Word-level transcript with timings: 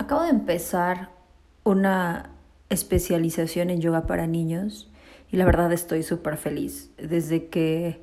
Acabo 0.00 0.22
de 0.22 0.30
empezar 0.30 1.10
una 1.62 2.30
especialización 2.70 3.68
en 3.68 3.82
yoga 3.82 4.06
para 4.06 4.26
niños 4.26 4.90
y 5.30 5.36
la 5.36 5.44
verdad 5.44 5.70
estoy 5.74 6.02
súper 6.04 6.38
feliz. 6.38 6.90
Desde 6.96 7.48
que 7.48 8.02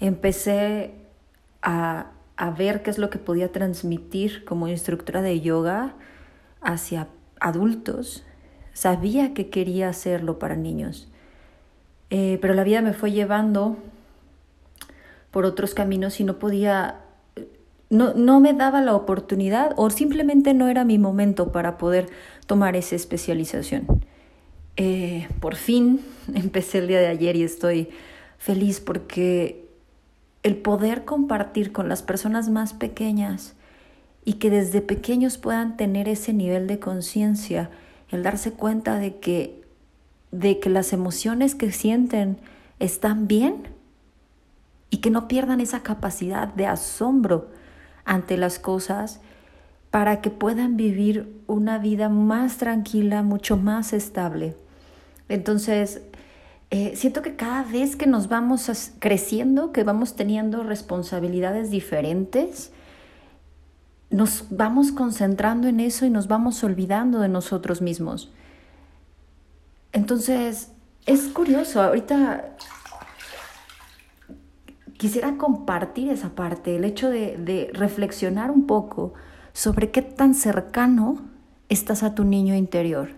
empecé 0.00 0.92
a, 1.62 2.10
a, 2.36 2.50
ver 2.50 2.82
qué 2.82 2.90
es 2.90 2.98
lo 2.98 3.10
que 3.10 3.20
podía 3.20 3.52
transmitir 3.52 4.44
como 4.44 4.66
instructora 4.66 5.22
de 5.22 5.40
yoga 5.40 5.94
hacia 6.62 7.06
adultos, 7.38 8.24
sabía 8.72 9.32
que 9.32 9.50
quería 9.50 9.88
hacerlo 9.88 10.40
para 10.40 10.56
niños. 10.56 11.12
Eh, 12.10 12.40
pero 12.42 12.54
la 12.54 12.64
vida 12.64 12.82
me 12.82 12.92
fue 12.92 13.12
llevando 13.12 13.76
por 15.30 15.44
otros 15.44 15.74
caminos 15.74 16.18
y 16.18 16.24
no 16.24 16.40
podía 16.40 17.02
no, 17.90 18.14
no 18.14 18.40
me 18.40 18.54
daba 18.54 18.80
la 18.80 18.94
oportunidad 18.94 19.72
o 19.76 19.90
simplemente 19.90 20.54
no 20.54 20.68
era 20.68 20.84
mi 20.84 20.98
momento 20.98 21.52
para 21.52 21.76
poder 21.76 22.08
tomar 22.46 22.76
esa 22.76 22.96
especialización. 22.96 23.86
Eh, 24.76 25.28
por 25.40 25.56
fin 25.56 26.00
empecé 26.34 26.78
el 26.78 26.88
día 26.88 27.00
de 27.00 27.08
ayer 27.08 27.36
y 27.36 27.42
estoy 27.42 27.88
feliz 28.38 28.80
porque 28.80 29.68
el 30.42 30.56
poder 30.56 31.04
compartir 31.04 31.72
con 31.72 31.88
las 31.88 32.02
personas 32.02 32.48
más 32.48 32.72
pequeñas 32.72 33.54
y 34.24 34.34
que 34.34 34.50
desde 34.50 34.80
pequeños 34.80 35.36
puedan 35.36 35.76
tener 35.76 36.08
ese 36.08 36.32
nivel 36.32 36.66
de 36.66 36.78
conciencia, 36.78 37.70
el 38.10 38.22
darse 38.22 38.52
cuenta 38.52 38.98
de 38.98 39.16
que, 39.16 39.62
de 40.30 40.60
que 40.60 40.70
las 40.70 40.92
emociones 40.92 41.54
que 41.54 41.72
sienten 41.72 42.38
están 42.78 43.26
bien 43.26 43.68
y 44.88 44.98
que 44.98 45.10
no 45.10 45.28
pierdan 45.28 45.60
esa 45.60 45.82
capacidad 45.82 46.48
de 46.48 46.66
asombro 46.66 47.48
ante 48.04 48.36
las 48.36 48.58
cosas 48.58 49.20
para 49.90 50.20
que 50.20 50.30
puedan 50.30 50.76
vivir 50.76 51.42
una 51.46 51.78
vida 51.78 52.08
más 52.08 52.58
tranquila, 52.58 53.22
mucho 53.22 53.56
más 53.56 53.92
estable. 53.92 54.56
Entonces, 55.28 56.02
eh, 56.70 56.92
siento 56.94 57.22
que 57.22 57.34
cada 57.34 57.64
vez 57.64 57.96
que 57.96 58.06
nos 58.06 58.28
vamos 58.28 58.70
creciendo, 59.00 59.72
que 59.72 59.82
vamos 59.82 60.14
teniendo 60.14 60.62
responsabilidades 60.62 61.70
diferentes, 61.70 62.70
nos 64.10 64.44
vamos 64.50 64.92
concentrando 64.92 65.68
en 65.68 65.80
eso 65.80 66.04
y 66.06 66.10
nos 66.10 66.28
vamos 66.28 66.62
olvidando 66.62 67.20
de 67.20 67.28
nosotros 67.28 67.80
mismos. 67.80 68.30
Entonces, 69.92 70.70
es 71.06 71.22
curioso, 71.22 71.82
ahorita 71.82 72.56
quisiera 75.00 75.38
compartir 75.38 76.10
esa 76.10 76.34
parte, 76.34 76.76
el 76.76 76.84
hecho 76.84 77.08
de, 77.08 77.70
reflexionar 77.72 78.50
un 78.50 78.66
poco 78.66 79.14
sobre 79.54 79.90
qué 79.90 80.02
tan 80.02 80.34
cercano 80.34 81.22
estás 81.70 82.02
a 82.02 82.14
tu 82.14 82.24
niño 82.24 82.54
interior. 82.54 83.12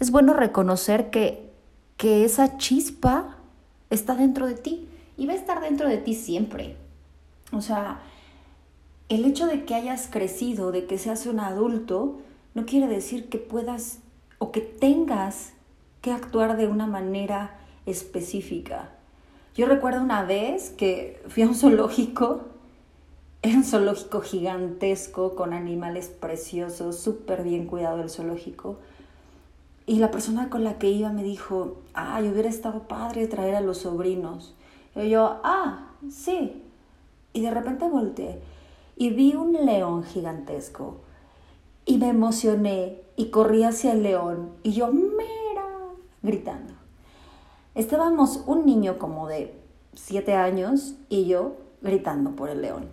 Es 0.00 0.10
bueno 0.10 0.34
reconocer 0.34 1.08
que, 1.08 1.50
que 1.96 2.26
esa 2.26 2.58
chispa 2.58 3.38
está 3.88 4.16
dentro 4.16 4.46
de 4.46 4.52
ti 4.52 4.86
y 5.16 5.26
va 5.26 5.32
a 5.32 5.36
estar 5.36 5.62
dentro 5.62 5.88
de 5.88 5.96
ti 5.96 6.12
siempre. 6.12 6.76
O 7.52 7.62
sea, 7.62 8.02
el 9.08 9.24
hecho 9.24 9.46
de 9.46 9.64
que 9.64 9.74
hayas 9.74 10.08
crecido, 10.08 10.72
de 10.72 10.84
que 10.84 10.98
seas 10.98 11.24
un 11.24 11.40
adulto, 11.40 12.18
no 12.52 12.66
quiere 12.66 12.86
decir 12.86 13.30
que 13.30 13.38
puedas 13.38 14.00
o 14.36 14.52
que 14.52 14.60
tengas 14.60 15.54
que 16.02 16.12
actuar 16.12 16.58
de 16.58 16.66
una 16.66 16.86
manera 16.86 17.56
específica. 17.86 18.97
Yo 19.58 19.66
recuerdo 19.66 20.00
una 20.00 20.22
vez 20.22 20.70
que 20.70 21.20
fui 21.26 21.42
a 21.42 21.48
un 21.48 21.56
zoológico, 21.56 22.42
era 23.42 23.56
un 23.56 23.64
zoológico 23.64 24.20
gigantesco 24.20 25.34
con 25.34 25.52
animales 25.52 26.06
preciosos, 26.06 27.00
súper 27.00 27.42
bien 27.42 27.66
cuidado 27.66 28.00
el 28.00 28.08
zoológico. 28.08 28.76
Y 29.84 29.96
la 29.96 30.12
persona 30.12 30.48
con 30.48 30.62
la 30.62 30.78
que 30.78 30.88
iba 30.92 31.10
me 31.10 31.24
dijo, 31.24 31.78
ay, 31.92 32.28
hubiera 32.28 32.48
estado 32.48 32.86
padre 32.86 33.26
traer 33.26 33.56
a 33.56 33.60
los 33.60 33.78
sobrinos. 33.78 34.54
Yo, 34.94 35.40
ah, 35.42 35.88
sí. 36.08 36.62
Y 37.32 37.40
de 37.40 37.50
repente 37.50 37.88
volteé 37.88 38.40
y 38.94 39.10
vi 39.10 39.34
un 39.34 39.54
león 39.66 40.04
gigantesco. 40.04 40.98
Y 41.84 41.98
me 41.98 42.10
emocioné 42.10 43.00
y 43.16 43.30
corrí 43.30 43.64
hacia 43.64 43.90
el 43.90 44.04
león. 44.04 44.50
Y 44.62 44.70
yo, 44.70 44.92
mira, 44.92 45.66
gritando. 46.22 46.77
Estábamos 47.78 48.42
un 48.48 48.66
niño 48.66 48.98
como 48.98 49.28
de 49.28 49.54
siete 49.94 50.34
años 50.34 50.96
y 51.08 51.26
yo 51.26 51.58
gritando 51.80 52.32
por 52.32 52.50
el 52.50 52.60
león, 52.60 52.86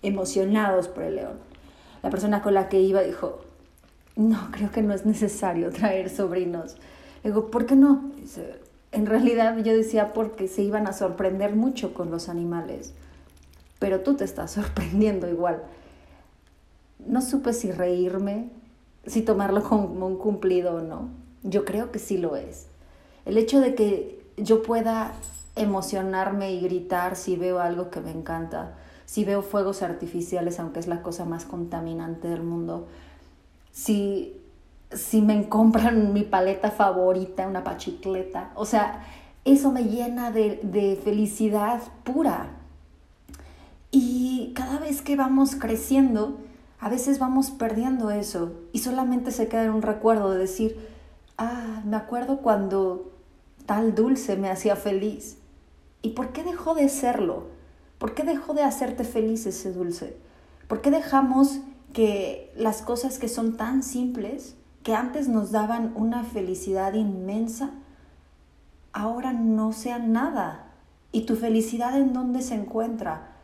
emocionados 0.00 0.86
por 0.86 1.02
el 1.02 1.16
león. 1.16 1.38
La 2.04 2.10
persona 2.10 2.40
con 2.40 2.54
la 2.54 2.68
que 2.68 2.80
iba 2.80 3.02
dijo, 3.02 3.40
no, 4.14 4.38
creo 4.52 4.70
que 4.70 4.80
no 4.80 4.94
es 4.94 5.04
necesario 5.04 5.70
traer 5.72 6.08
sobrinos. 6.08 6.76
Le 7.24 7.30
digo, 7.30 7.50
¿por 7.50 7.66
qué 7.66 7.74
no? 7.74 8.12
en 8.92 9.06
realidad 9.06 9.58
yo 9.58 9.74
decía 9.74 10.12
porque 10.12 10.46
se 10.46 10.62
iban 10.62 10.86
a 10.86 10.92
sorprender 10.92 11.56
mucho 11.56 11.92
con 11.92 12.12
los 12.12 12.28
animales, 12.28 12.94
pero 13.80 14.02
tú 14.02 14.14
te 14.14 14.22
estás 14.22 14.50
sorprendiendo 14.52 15.28
igual. 15.28 15.64
No 17.04 17.22
supe 17.22 17.54
si 17.54 17.72
reírme, 17.72 18.50
si 19.04 19.22
tomarlo 19.22 19.64
como 19.64 20.06
un 20.06 20.16
cumplido 20.16 20.76
o 20.76 20.80
no. 20.80 21.08
Yo 21.42 21.64
creo 21.64 21.90
que 21.90 21.98
sí 21.98 22.18
lo 22.18 22.36
es. 22.36 22.68
El 23.24 23.38
hecho 23.38 23.60
de 23.60 23.74
que 23.74 24.24
yo 24.36 24.62
pueda 24.62 25.12
emocionarme 25.56 26.52
y 26.52 26.60
gritar 26.60 27.16
si 27.16 27.36
veo 27.36 27.60
algo 27.60 27.90
que 27.90 28.00
me 28.00 28.10
encanta, 28.10 28.74
si 29.04 29.24
veo 29.24 29.42
fuegos 29.42 29.82
artificiales, 29.82 30.58
aunque 30.58 30.80
es 30.80 30.86
la 30.86 31.02
cosa 31.02 31.24
más 31.24 31.44
contaminante 31.44 32.28
del 32.28 32.42
mundo, 32.42 32.86
si, 33.70 34.36
si 34.90 35.20
me 35.20 35.48
compran 35.48 36.12
mi 36.12 36.22
paleta 36.22 36.70
favorita, 36.70 37.46
una 37.46 37.64
pachicleta, 37.64 38.50
o 38.54 38.64
sea, 38.64 39.04
eso 39.44 39.72
me 39.72 39.84
llena 39.84 40.30
de, 40.30 40.60
de 40.62 40.98
felicidad 41.02 41.82
pura. 42.04 42.50
Y 43.90 44.52
cada 44.54 44.78
vez 44.78 45.02
que 45.02 45.16
vamos 45.16 45.56
creciendo, 45.56 46.38
a 46.80 46.88
veces 46.88 47.18
vamos 47.18 47.50
perdiendo 47.50 48.10
eso 48.10 48.52
y 48.72 48.78
solamente 48.78 49.30
se 49.30 49.48
queda 49.48 49.64
en 49.64 49.70
un 49.70 49.82
recuerdo 49.82 50.30
de 50.30 50.38
decir, 50.38 50.78
ah, 51.38 51.82
me 51.84 51.96
acuerdo 51.96 52.38
cuando 52.38 53.12
tal 53.66 53.94
dulce 53.94 54.36
me 54.36 54.50
hacía 54.50 54.76
feliz. 54.76 55.38
¿Y 56.02 56.10
por 56.10 56.32
qué 56.32 56.42
dejó 56.42 56.74
de 56.74 56.88
serlo? 56.88 57.46
¿Por 57.98 58.14
qué 58.14 58.24
dejó 58.24 58.54
de 58.54 58.64
hacerte 58.64 59.04
feliz 59.04 59.46
ese 59.46 59.72
dulce? 59.72 60.16
¿Por 60.66 60.80
qué 60.80 60.90
dejamos 60.90 61.60
que 61.92 62.52
las 62.56 62.82
cosas 62.82 63.18
que 63.18 63.28
son 63.28 63.56
tan 63.56 63.82
simples, 63.82 64.56
que 64.82 64.94
antes 64.94 65.28
nos 65.28 65.52
daban 65.52 65.92
una 65.94 66.24
felicidad 66.24 66.94
inmensa, 66.94 67.70
ahora 68.92 69.32
no 69.32 69.72
sean 69.72 70.12
nada? 70.12 70.72
¿Y 71.12 71.26
tu 71.26 71.36
felicidad 71.36 71.96
en 71.96 72.12
dónde 72.12 72.42
se 72.42 72.54
encuentra? 72.54 73.36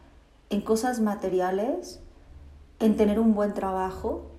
¿En 0.50 0.62
cosas 0.62 1.00
materiales? 1.00 2.00
¿En 2.80 2.96
tener 2.96 3.20
un 3.20 3.34
buen 3.34 3.54
trabajo? 3.54 4.32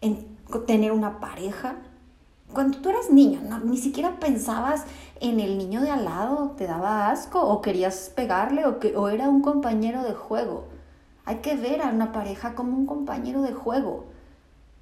¿En 0.00 0.36
tener 0.66 0.90
una 0.90 1.20
pareja? 1.20 1.76
Cuando 2.52 2.78
tú 2.78 2.90
eras 2.90 3.10
niño, 3.10 3.40
ni 3.64 3.76
siquiera 3.76 4.18
pensabas 4.18 4.84
en 5.20 5.40
el 5.40 5.56
niño 5.56 5.80
de 5.80 5.90
al 5.90 6.04
lado, 6.04 6.54
te 6.56 6.66
daba 6.66 7.10
asco 7.10 7.40
o 7.40 7.62
querías 7.62 8.12
pegarle 8.14 8.66
o, 8.66 8.78
que, 8.78 8.96
o 8.96 9.08
era 9.08 9.28
un 9.28 9.40
compañero 9.40 10.02
de 10.02 10.12
juego. 10.12 10.64
Hay 11.24 11.36
que 11.36 11.56
ver 11.56 11.82
a 11.82 11.88
una 11.88 12.12
pareja 12.12 12.54
como 12.54 12.76
un 12.76 12.86
compañero 12.86 13.42
de 13.42 13.52
juego. 13.52 14.06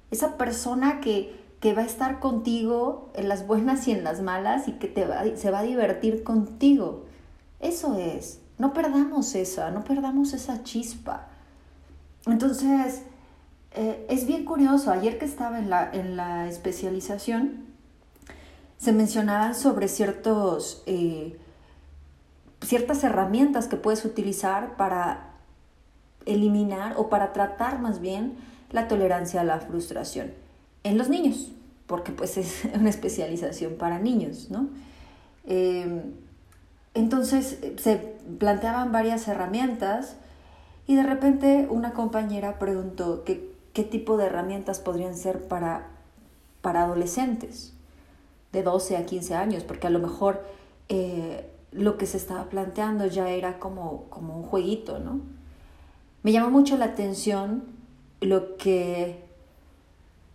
Esa 0.09 0.37
persona 0.37 0.99
que, 0.99 1.39
que 1.59 1.73
va 1.73 1.83
a 1.83 1.85
estar 1.85 2.19
contigo 2.19 3.11
en 3.13 3.29
las 3.29 3.47
buenas 3.47 3.87
y 3.87 3.91
en 3.91 4.03
las 4.03 4.21
malas 4.21 4.67
y 4.67 4.73
que 4.73 4.87
te 4.87 5.05
va, 5.05 5.23
se 5.35 5.51
va 5.51 5.59
a 5.59 5.63
divertir 5.63 6.23
contigo. 6.23 7.05
Eso 7.59 7.95
es. 7.95 8.41
No 8.57 8.73
perdamos 8.73 9.35
esa, 9.35 9.71
no 9.71 9.83
perdamos 9.83 10.33
esa 10.33 10.63
chispa. 10.63 11.27
Entonces, 12.25 13.03
eh, 13.73 14.05
es 14.09 14.27
bien 14.27 14.45
curioso, 14.45 14.91
ayer 14.91 15.17
que 15.17 15.25
estaba 15.25 15.59
en 15.59 15.69
la, 15.69 15.89
en 15.93 16.17
la 16.17 16.47
especialización, 16.47 17.65
se 18.77 18.91
mencionaban 18.91 19.55
sobre 19.55 19.87
ciertos, 19.87 20.83
eh, 20.87 21.37
ciertas 22.61 23.03
herramientas 23.03 23.67
que 23.67 23.77
puedes 23.77 24.03
utilizar 24.03 24.75
para 24.75 25.35
eliminar 26.25 26.95
o 26.97 27.09
para 27.09 27.31
tratar 27.31 27.79
más 27.79 28.01
bien 28.01 28.35
la 28.71 28.87
tolerancia 28.87 29.41
a 29.41 29.43
la 29.43 29.59
frustración 29.59 30.33
en 30.83 30.97
los 30.97 31.09
niños, 31.09 31.51
porque 31.87 32.11
pues 32.11 32.37
es 32.37 32.63
una 32.73 32.89
especialización 32.89 33.75
para 33.75 33.99
niños, 33.99 34.49
¿no? 34.49 34.67
Eh, 35.45 36.03
entonces 36.93 37.57
se 37.77 37.95
planteaban 38.37 38.91
varias 38.91 39.27
herramientas 39.27 40.17
y 40.87 40.95
de 40.95 41.03
repente 41.03 41.67
una 41.69 41.93
compañera 41.93 42.59
preguntó 42.59 43.23
que 43.23 43.50
qué 43.73 43.83
tipo 43.83 44.17
de 44.17 44.25
herramientas 44.25 44.79
podrían 44.79 45.15
ser 45.15 45.47
para, 45.47 45.87
para 46.61 46.83
adolescentes 46.83 47.73
de 48.51 48.63
12 48.63 48.97
a 48.97 49.05
15 49.05 49.35
años, 49.35 49.63
porque 49.63 49.87
a 49.87 49.89
lo 49.89 49.99
mejor 49.99 50.43
eh, 50.89 51.49
lo 51.71 51.97
que 51.97 52.05
se 52.05 52.17
estaba 52.17 52.45
planteando 52.49 53.05
ya 53.05 53.29
era 53.29 53.59
como, 53.59 54.05
como 54.09 54.37
un 54.37 54.43
jueguito, 54.43 54.99
¿no? 54.99 55.21
Me 56.23 56.31
llama 56.31 56.49
mucho 56.49 56.77
la 56.77 56.85
atención 56.85 57.63
lo 58.19 58.57
que 58.57 59.23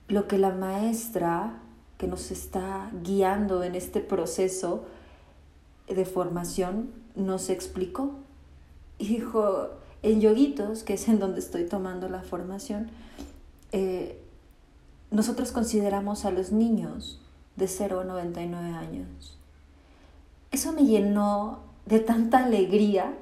lo 0.08 0.28
que 0.28 0.38
la 0.38 0.50
maestra 0.50 1.58
que 1.98 2.06
nos 2.06 2.30
está 2.30 2.90
guiando 3.02 3.64
en 3.64 3.74
este 3.74 4.00
proceso 4.00 4.84
de 5.88 6.04
formación 6.04 6.90
nos 7.14 7.50
explicó. 7.50 8.12
Y 8.98 9.08
dijo, 9.08 9.70
en 10.02 10.20
yoguitos, 10.20 10.82
que 10.82 10.94
es 10.94 11.08
en 11.08 11.18
donde 11.18 11.40
estoy 11.40 11.64
tomando 11.64 12.08
la 12.08 12.22
formación, 12.22 12.90
eh, 13.72 14.20
nosotros 15.10 15.52
consideramos 15.52 16.24
a 16.24 16.30
los 16.30 16.52
niños 16.52 17.20
de 17.56 17.68
0 17.68 18.00
a 18.00 18.04
99 18.04 18.70
años. 18.70 19.38
Eso 20.50 20.72
me 20.72 20.84
llenó 20.84 21.60
de 21.86 22.00
tanta 22.00 22.44
alegría, 22.44 23.14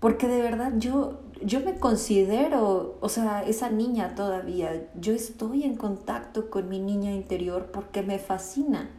porque 0.00 0.28
de 0.28 0.42
verdad 0.42 0.72
yo, 0.78 1.20
yo 1.42 1.60
me 1.60 1.78
considero, 1.78 2.96
o 3.00 3.08
sea, 3.08 3.42
esa 3.44 3.70
niña 3.70 4.14
todavía, 4.14 4.88
yo 4.98 5.12
estoy 5.12 5.64
en 5.64 5.76
contacto 5.76 6.50
con 6.50 6.68
mi 6.68 6.78
niña 6.78 7.12
interior 7.12 7.70
porque 7.72 8.02
me 8.02 8.18
fascina, 8.18 8.90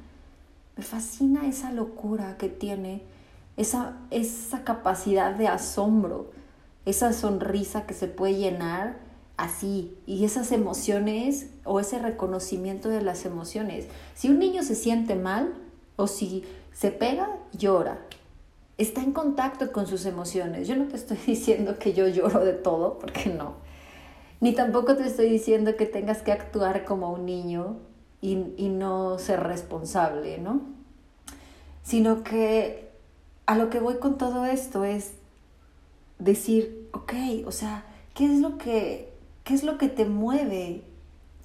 me 0.75 0.83
fascina 0.83 1.47
esa 1.47 1.71
locura 1.71 2.37
que 2.37 2.49
tiene, 2.49 3.03
esa, 3.57 3.97
esa 4.09 4.63
capacidad 4.63 5.35
de 5.35 5.47
asombro, 5.47 6.31
esa 6.85 7.13
sonrisa 7.13 7.85
que 7.85 7.93
se 7.93 8.07
puede 8.07 8.35
llenar 8.35 8.97
así 9.37 9.97
y 10.05 10.25
esas 10.25 10.51
emociones 10.51 11.49
o 11.63 11.79
ese 11.79 11.99
reconocimiento 11.99 12.89
de 12.89 13.01
las 13.01 13.25
emociones. 13.25 13.87
Si 14.15 14.29
un 14.29 14.39
niño 14.39 14.63
se 14.63 14.75
siente 14.75 15.15
mal 15.15 15.53
o 15.95 16.07
si 16.07 16.43
se 16.73 16.91
pega, 16.91 17.29
llora. 17.51 17.99
Está 18.77 19.01
en 19.01 19.11
contacto 19.11 19.71
con 19.71 19.87
sus 19.87 20.05
emociones. 20.05 20.67
Yo 20.67 20.75
no 20.75 20.87
te 20.87 20.95
estoy 20.95 21.17
diciendo 21.25 21.77
que 21.77 21.93
yo 21.93 22.07
lloro 22.07 22.43
de 22.43 22.53
todo, 22.53 22.99
porque 22.99 23.29
no. 23.29 23.55
Ni 24.39 24.53
tampoco 24.53 24.95
te 24.97 25.07
estoy 25.07 25.29
diciendo 25.29 25.75
que 25.77 25.85
tengas 25.85 26.21
que 26.21 26.31
actuar 26.31 26.83
como 26.83 27.13
un 27.13 27.25
niño 27.25 27.77
y, 28.21 28.53
y 28.57 28.69
no 28.69 29.17
ser 29.19 29.41
responsable, 29.41 30.37
¿no? 30.37 30.61
Sino 31.83 32.23
que 32.23 32.91
a 33.45 33.55
lo 33.55 33.69
que 33.69 33.79
voy 33.79 33.95
con 33.95 34.17
todo 34.17 34.45
esto 34.45 34.83
es 34.83 35.13
decir, 36.23 36.89
ok, 36.93 37.13
o 37.45 37.51
sea, 37.51 37.85
¿qué 38.13 38.25
es 38.25 38.39
lo 38.39 38.57
que 38.57 39.13
¿Qué 39.43 39.53
es 39.53 39.63
lo 39.63 39.77
que 39.77 39.89
te 39.89 40.05
mueve? 40.05 40.83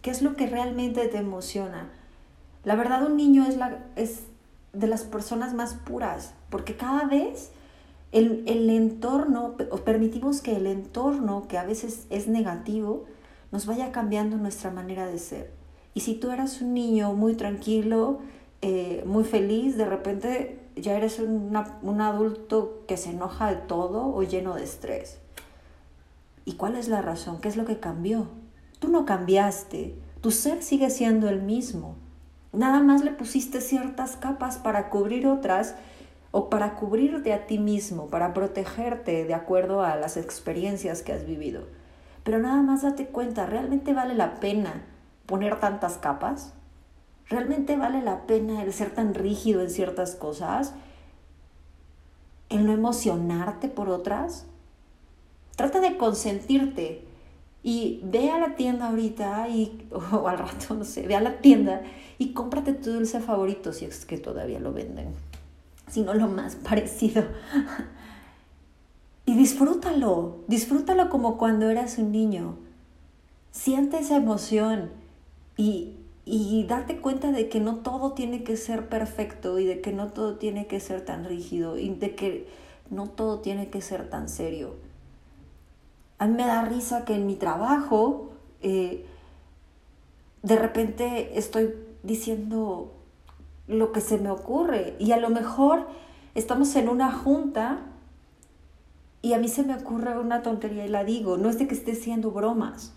¿Qué 0.03 0.11
es 0.11 0.23
lo 0.23 0.37
que 0.37 0.47
realmente 0.47 1.09
te 1.09 1.19
emociona? 1.19 1.91
La 2.65 2.77
verdad, 2.77 3.05
un 3.05 3.17
niño 3.17 3.45
es, 3.45 3.57
la, 3.57 3.87
es 3.97 4.23
de 4.73 4.87
las 4.87 5.03
personas 5.03 5.53
más 5.55 5.75
puras, 5.75 6.35
porque 6.49 6.77
cada 6.77 7.07
vez 7.07 7.51
el, 8.13 8.45
el 8.47 8.71
entorno, 8.71 9.57
o 9.71 9.79
permitimos 9.79 10.41
que 10.41 10.55
el 10.55 10.67
entorno, 10.67 11.49
que 11.49 11.59
a 11.59 11.65
veces 11.65 12.07
es 12.11 12.29
negativo, 12.29 13.07
nos 13.51 13.67
vaya 13.67 13.91
cambiando 13.91 14.37
nuestra 14.37 14.71
manera 14.71 15.07
de 15.07 15.19
ser. 15.19 15.51
Y 15.95 16.01
si 16.01 16.15
tú 16.15 16.31
eras 16.31 16.61
un 16.61 16.75
niño 16.75 17.15
muy 17.15 17.35
tranquilo, 17.35 18.21
eh, 18.63 19.03
muy 19.07 19.25
feliz, 19.25 19.77
de 19.77 19.87
repente 19.87 20.61
ya 20.81 20.97
eres 20.97 21.19
un 21.19 22.01
adulto 22.01 22.83
que 22.87 22.97
se 22.97 23.11
enoja 23.11 23.49
de 23.51 23.57
todo 23.57 24.15
o 24.15 24.23
lleno 24.23 24.55
de 24.55 24.65
estrés. 24.65 25.19
¿Y 26.45 26.55
cuál 26.55 26.77
es 26.77 26.89
la 26.89 27.03
razón? 27.03 27.41
¿Qué 27.41 27.49
es 27.49 27.57
lo 27.57 27.67
que 27.67 27.79
cambió? 27.79 28.29
Tú 28.79 28.89
no 28.89 29.05
cambiaste, 29.05 29.95
tu 30.21 30.31
ser 30.31 30.63
sigue 30.63 30.89
siendo 30.91 31.29
el 31.29 31.43
mismo. 31.43 31.97
Nada 32.53 32.81
más 32.81 33.05
le 33.05 33.11
pusiste 33.11 33.61
ciertas 33.61 34.17
capas 34.17 34.57
para 34.57 34.89
cubrir 34.89 35.27
otras 35.27 35.75
o 36.31 36.49
para 36.49 36.75
cubrirte 36.75 37.33
a 37.33 37.47
ti 37.47 37.59
mismo, 37.59 38.07
para 38.07 38.35
protegerte 38.35 39.25
de 39.25 39.35
acuerdo 39.35 39.83
a 39.83 39.97
las 39.97 40.17
experiencias 40.17 41.03
que 41.03 41.13
has 41.13 41.27
vivido. 41.27 41.65
Pero 42.25 42.39
nada 42.39 42.63
más 42.63 42.83
date 42.83 43.07
cuenta, 43.07 43.47
¿realmente 43.47 43.93
vale 43.93 44.15
la 44.15 44.41
pena 44.41 44.83
poner 45.27 45.61
tantas 45.61 45.99
capas? 45.99 46.55
¿Realmente 47.29 47.77
vale 47.77 48.03
la 48.03 48.27
pena 48.27 48.63
el 48.63 48.73
ser 48.73 48.91
tan 48.91 49.15
rígido 49.15 49.61
en 49.61 49.71
ciertas 49.71 50.15
cosas? 50.15 50.73
¿El 52.49 52.65
no 52.65 52.73
emocionarte 52.73 53.69
por 53.69 53.91
otras? 53.91 54.47
Trata 55.57 55.81
de 55.81 55.97
consentirte 55.99 57.05
y 57.63 58.01
ve 58.05 58.31
a 58.31 58.39
la 58.39 58.57
tienda 58.57 58.89
ahorita 58.89 59.49
y, 59.49 59.87
o 60.13 60.29
al 60.29 60.39
rato, 60.39 60.75
no 60.75 60.85
sé, 60.85 61.07
ve 61.07 61.17
a 61.17 61.21
la 61.21 61.39
tienda 61.39 61.83
y 62.17 62.33
cómprate 62.33 62.73
tu 62.73 62.93
dulce 62.93 63.21
favorito 63.21 63.73
si 63.73 63.85
es 63.85 64.07
que 64.07 64.19
todavía 64.19 64.61
lo 64.61 64.73
venden, 64.73 65.09
si 65.89 66.03
no 66.03 66.15
lo 66.15 66.29
más 66.29 66.57
parecido. 66.69 67.25
Y 69.27 69.35
disfrútalo, 69.37 70.39
disfrútalo 70.47 71.11
como 71.11 71.37
cuando 71.37 71.69
eras 71.69 71.99
un 71.99 72.13
niño. 72.13 72.57
Siente 73.51 73.99
esa 73.99 74.17
emoción 74.17 74.91
y, 75.59 75.98
y 76.31 76.65
date 76.65 76.99
cuenta 76.99 77.33
de 77.33 77.49
que 77.49 77.61
no 77.61 77.77
todo 77.77 78.13
tiene 78.13 78.45
que 78.45 78.57
ser 78.57 78.89
perfecto 78.89 79.59
y 79.59 79.65
de 79.65 79.81
que 79.81 79.93
no 79.93 80.09
todo 80.09 80.37
tiene 80.37 80.67
que 80.67 80.79
ser 80.81 81.05
tan 81.05 81.25
rígido 81.25 81.79
y 81.79 81.89
de 81.89 82.15
que 82.15 82.47
no 82.91 83.09
todo 83.09 83.41
tiene 83.41 83.71
que 83.71 83.81
ser 83.81 84.11
tan 84.11 84.29
serio 84.29 84.75
a 86.19 86.27
mí 86.27 86.35
me 86.35 86.47
da 86.47 86.65
risa 86.65 87.05
que 87.05 87.15
en 87.15 87.27
mi 87.27 87.37
trabajo 87.37 88.31
eh, 88.61 89.07
de 90.43 90.57
repente 90.57 91.39
estoy 91.39 91.75
diciendo 92.03 92.93
lo 93.67 93.93
que 93.93 94.01
se 94.01 94.19
me 94.19 94.31
ocurre 94.31 94.97
y 94.99 95.13
a 95.13 95.19
lo 95.19 95.31
mejor 95.31 95.87
estamos 96.35 96.75
en 96.77 96.89
una 96.89 97.13
junta 97.13 97.81
y 99.23 99.33
a 99.33 99.39
mí 99.39 99.49
se 99.49 99.63
me 99.63 99.75
ocurre 99.75 100.19
una 100.19 100.43
tontería 100.43 100.87
y 100.87 100.89
la 100.89 101.05
digo, 101.05 101.37
no 101.37 101.51
es 101.51 101.59
de 101.59 101.67
que 101.67 101.75
esté 101.75 101.93
haciendo 101.93 102.31
bromas. 102.31 102.95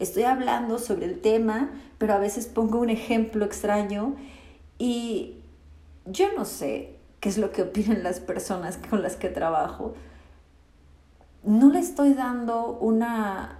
Estoy 0.00 0.22
hablando 0.22 0.78
sobre 0.78 1.04
el 1.04 1.20
tema, 1.20 1.70
pero 1.98 2.14
a 2.14 2.18
veces 2.18 2.46
pongo 2.46 2.80
un 2.80 2.88
ejemplo 2.88 3.44
extraño 3.44 4.16
y 4.78 5.36
yo 6.06 6.32
no 6.34 6.46
sé 6.46 6.96
qué 7.20 7.28
es 7.28 7.36
lo 7.36 7.52
que 7.52 7.60
opinan 7.62 8.02
las 8.02 8.18
personas 8.18 8.78
con 8.78 9.02
las 9.02 9.16
que 9.16 9.28
trabajo, 9.28 9.94
no 11.44 11.70
le 11.70 11.78
estoy 11.78 12.14
dando 12.14 12.78
una... 12.80 13.58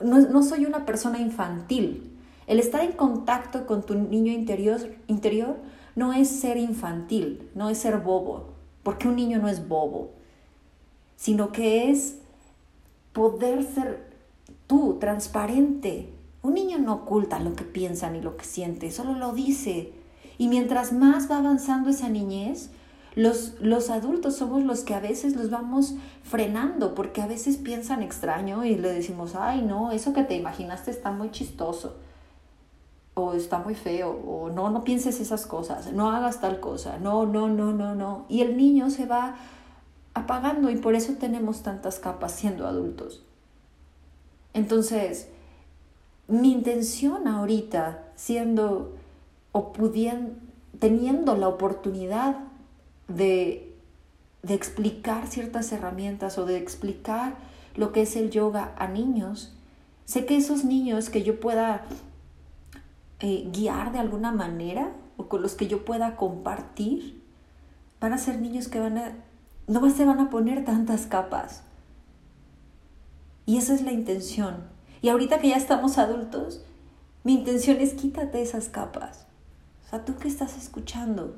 No, 0.00 0.42
soy 0.42 0.64
una 0.64 0.86
persona 0.86 1.18
infantil. 1.18 2.18
El 2.46 2.58
estar 2.58 2.82
en 2.82 2.92
contacto 2.92 3.66
con 3.66 3.84
tu 3.84 3.94
niño 3.94 4.32
interior, 4.32 4.80
interior 5.08 5.56
no 5.94 6.14
es 6.14 6.28
ser 6.28 6.56
infantil, 6.56 7.50
no 7.54 7.68
es 7.68 7.76
ser 7.76 7.98
bobo, 7.98 8.54
porque 8.82 9.08
un 9.08 9.16
niño 9.16 9.38
no 9.40 9.48
es 9.48 9.68
bobo, 9.68 10.12
sino 11.16 11.52
que 11.52 11.90
es 11.90 12.16
poder 13.12 13.62
ser 13.62 14.09
tú, 14.70 14.98
transparente. 15.00 16.14
Un 16.42 16.54
niño 16.54 16.78
no 16.78 16.94
oculta 16.94 17.40
lo 17.40 17.54
que 17.54 17.64
piensa 17.64 18.08
ni 18.08 18.20
lo 18.20 18.36
que 18.36 18.44
siente, 18.44 18.92
solo 18.92 19.14
lo 19.14 19.32
dice. 19.32 19.92
Y 20.38 20.46
mientras 20.46 20.92
más 20.92 21.28
va 21.28 21.38
avanzando 21.38 21.90
esa 21.90 22.08
niñez, 22.08 22.70
los, 23.16 23.54
los 23.60 23.90
adultos 23.90 24.36
somos 24.36 24.62
los 24.62 24.84
que 24.84 24.94
a 24.94 25.00
veces 25.00 25.34
los 25.34 25.50
vamos 25.50 25.96
frenando 26.22 26.94
porque 26.94 27.20
a 27.20 27.26
veces 27.26 27.56
piensan 27.56 28.04
extraño 28.04 28.64
y 28.64 28.76
le 28.76 28.92
decimos, 28.92 29.34
ay, 29.34 29.62
no, 29.62 29.90
eso 29.90 30.12
que 30.12 30.22
te 30.22 30.36
imaginaste 30.36 30.92
está 30.92 31.10
muy 31.10 31.32
chistoso 31.32 31.96
o 33.14 33.34
está 33.34 33.58
muy 33.58 33.74
feo, 33.74 34.12
o 34.12 34.50
no, 34.50 34.70
no 34.70 34.84
pienses 34.84 35.18
esas 35.20 35.46
cosas, 35.46 35.92
no 35.92 36.12
hagas 36.12 36.40
tal 36.40 36.60
cosa, 36.60 36.96
no, 36.98 37.26
no, 37.26 37.48
no, 37.48 37.72
no, 37.72 37.96
no. 37.96 38.24
Y 38.28 38.42
el 38.42 38.56
niño 38.56 38.88
se 38.88 39.06
va 39.06 39.34
apagando 40.14 40.70
y 40.70 40.76
por 40.76 40.94
eso 40.94 41.14
tenemos 41.14 41.64
tantas 41.64 41.98
capas 41.98 42.30
siendo 42.30 42.68
adultos. 42.68 43.24
Entonces, 44.54 45.28
mi 46.28 46.52
intención 46.52 47.28
ahorita, 47.28 48.04
siendo 48.16 48.96
o 49.52 49.72
pudiendo, 49.72 50.34
teniendo 50.78 51.36
la 51.36 51.48
oportunidad 51.48 52.36
de, 53.08 53.66
explicar 54.48 55.26
ciertas 55.26 55.70
herramientas 55.70 56.38
o 56.38 56.46
de 56.46 56.56
explicar 56.56 57.34
lo 57.76 57.92
que 57.92 58.02
es 58.02 58.16
el 58.16 58.30
yoga 58.30 58.74
a 58.78 58.88
niños, 58.88 59.52
sé 60.06 60.24
que 60.24 60.36
esos 60.36 60.64
niños 60.64 61.10
que 61.10 61.22
yo 61.22 61.38
pueda 61.40 61.84
eh, 63.20 63.48
guiar 63.52 63.92
de 63.92 63.98
alguna 63.98 64.32
manera 64.32 64.92
o 65.18 65.28
con 65.28 65.42
los 65.42 65.54
que 65.54 65.68
yo 65.68 65.84
pueda 65.84 66.16
compartir, 66.16 67.22
van 68.00 68.14
a 68.14 68.18
ser 68.18 68.40
niños 68.40 68.68
que 68.68 68.80
van 68.80 68.96
a, 68.96 69.12
no 69.66 69.88
se 69.90 70.06
van 70.06 70.20
a 70.20 70.30
poner 70.30 70.64
tantas 70.64 71.06
capas. 71.06 71.62
Y 73.50 73.56
esa 73.56 73.74
es 73.74 73.82
la 73.82 73.90
intención. 73.90 74.58
Y 75.02 75.08
ahorita 75.08 75.40
que 75.40 75.48
ya 75.48 75.56
estamos 75.56 75.98
adultos, 75.98 76.62
mi 77.24 77.34
intención 77.34 77.78
es 77.80 77.94
quítate 77.94 78.40
esas 78.40 78.68
capas. 78.68 79.26
O 79.84 79.90
sea, 79.90 80.04
tú 80.04 80.14
que 80.18 80.28
estás 80.28 80.56
escuchando, 80.56 81.34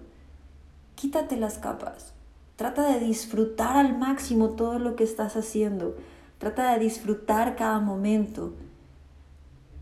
quítate 0.94 1.38
las 1.38 1.56
capas. 1.56 2.12
Trata 2.56 2.86
de 2.86 3.00
disfrutar 3.00 3.78
al 3.78 3.96
máximo 3.98 4.50
todo 4.50 4.78
lo 4.78 4.94
que 4.94 5.04
estás 5.04 5.36
haciendo. 5.36 5.96
Trata 6.36 6.74
de 6.74 6.80
disfrutar 6.80 7.56
cada 7.56 7.80
momento. 7.80 8.52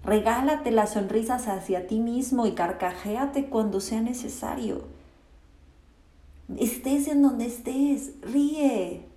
Regálate 0.04 0.70
las 0.70 0.92
sonrisas 0.92 1.48
hacia 1.48 1.88
ti 1.88 1.98
mismo 1.98 2.46
y 2.46 2.52
carcajéate 2.52 3.46
cuando 3.46 3.80
sea 3.80 4.02
necesario. 4.02 4.84
Estés 6.60 7.08
en 7.08 7.22
donde 7.22 7.46
estés, 7.46 8.12
ríe. 8.22 9.09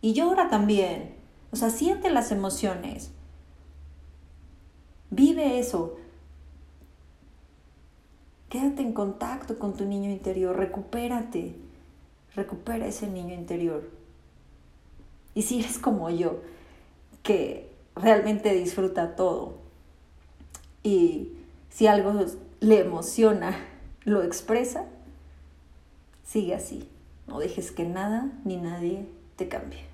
Y 0.00 0.12
llora 0.12 0.48
también. 0.48 1.14
O 1.50 1.56
sea, 1.56 1.70
siente 1.70 2.10
las 2.10 2.30
emociones. 2.30 3.10
Vive 5.10 5.58
eso. 5.58 5.96
Quédate 8.48 8.82
en 8.82 8.92
contacto 8.92 9.58
con 9.58 9.74
tu 9.74 9.84
niño 9.84 10.10
interior, 10.10 10.56
recupérate, 10.56 11.54
recupera 12.34 12.86
ese 12.86 13.06
niño 13.06 13.34
interior. 13.34 13.90
Y 15.34 15.42
si 15.42 15.60
eres 15.60 15.78
como 15.78 16.08
yo, 16.08 16.40
que 17.22 17.70
realmente 17.94 18.54
disfruta 18.54 19.16
todo, 19.16 19.58
y 20.82 21.32
si 21.68 21.86
algo 21.86 22.14
le 22.60 22.80
emociona, 22.80 23.56
lo 24.04 24.22
expresa, 24.22 24.86
sigue 26.24 26.54
así. 26.54 26.88
No 27.26 27.38
dejes 27.38 27.70
que 27.70 27.84
nada 27.84 28.32
ni 28.44 28.56
nadie 28.56 29.06
te 29.36 29.48
cambie. 29.48 29.87